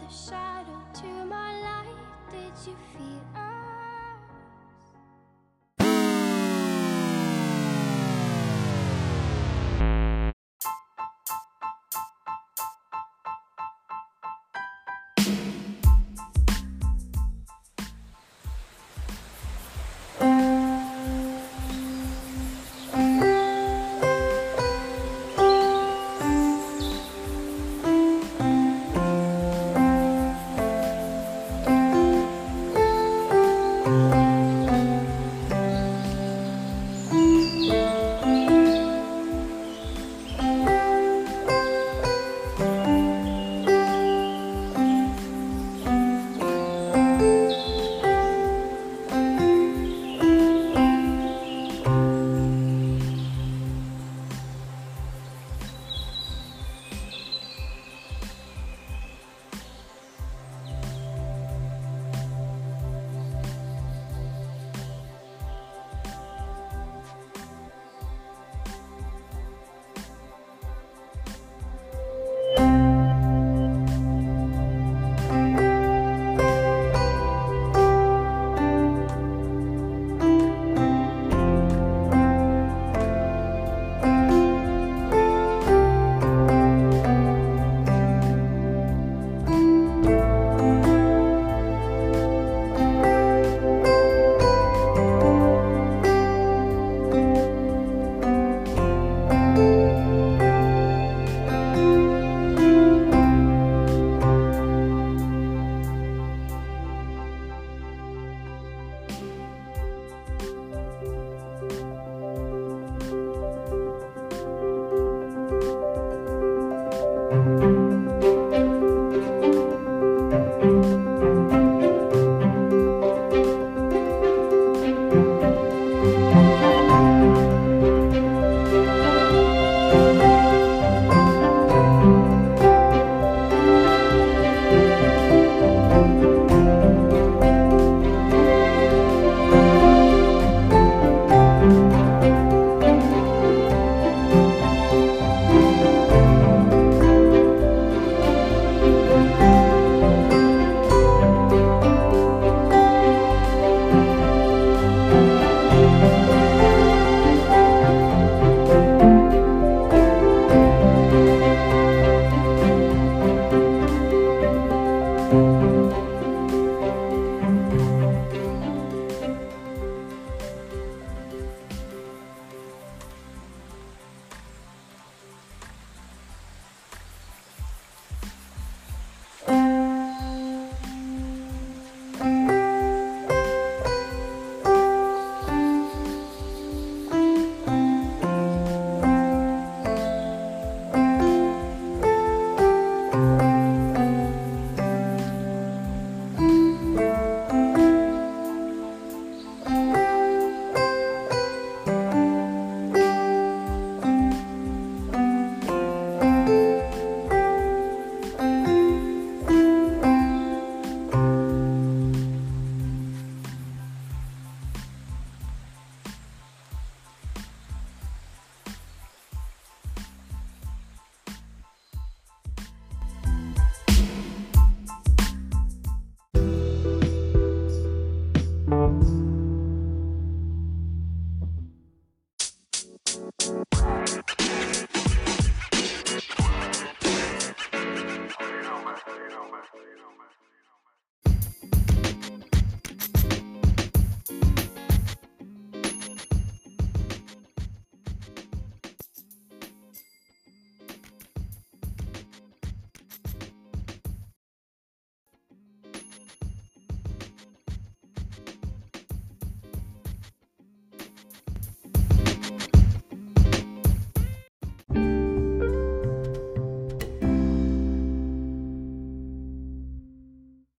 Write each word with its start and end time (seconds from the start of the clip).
the 0.00 0.14
shadow 0.14 0.80
to 0.94 1.26
my 1.26 1.60
life. 1.60 1.79